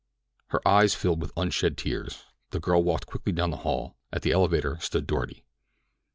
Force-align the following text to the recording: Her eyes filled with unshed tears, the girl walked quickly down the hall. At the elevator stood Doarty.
Her 0.47 0.67
eyes 0.67 0.95
filled 0.95 1.21
with 1.21 1.31
unshed 1.37 1.77
tears, 1.77 2.23
the 2.49 2.59
girl 2.59 2.81
walked 2.81 3.05
quickly 3.05 3.31
down 3.33 3.51
the 3.51 3.57
hall. 3.57 3.97
At 4.11 4.23
the 4.23 4.31
elevator 4.31 4.79
stood 4.79 5.05
Doarty. 5.05 5.43